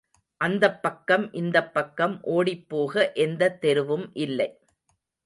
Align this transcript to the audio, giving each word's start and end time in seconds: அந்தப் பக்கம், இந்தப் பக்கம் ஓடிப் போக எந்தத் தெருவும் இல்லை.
அந்தப் 0.41 0.79
பக்கம், 0.81 1.33
இந்தப் 1.33 1.73
பக்கம் 1.73 2.15
ஓடிப் 2.27 2.65
போக 2.67 3.11
எந்தத் 3.17 3.61
தெருவும் 3.61 4.07
இல்லை. 4.17 4.49